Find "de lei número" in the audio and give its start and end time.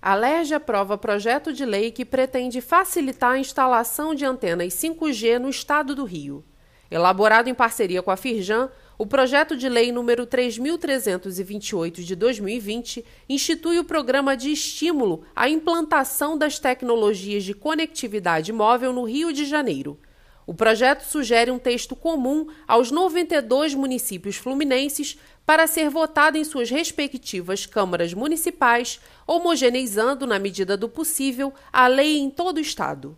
9.56-10.24